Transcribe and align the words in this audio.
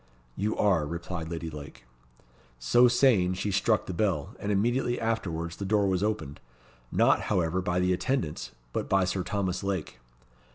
"You 0.35 0.57
are," 0.57 0.83
replied 0.87 1.29
Lady 1.29 1.51
Lake. 1.51 1.85
So 2.57 2.87
saying, 2.87 3.35
she 3.35 3.51
struck 3.51 3.85
the 3.85 3.93
bell, 3.93 4.33
and 4.39 4.51
immediately 4.51 4.99
afterwards 4.99 5.57
the 5.57 5.63
door 5.63 5.85
was 5.85 6.01
opened; 6.01 6.39
not, 6.91 7.21
however, 7.29 7.61
by 7.61 7.79
the 7.79 7.93
attendants, 7.93 8.49
but 8.73 8.89
by 8.89 9.05
Sir 9.05 9.21
Thomas 9.21 9.63
Lake. 9.63 9.99